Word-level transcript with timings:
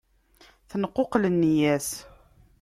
Tenquqel 0.69 1.23
nneyya-s. 1.33 1.89